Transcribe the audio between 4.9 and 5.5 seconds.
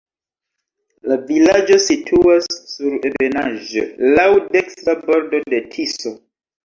bordo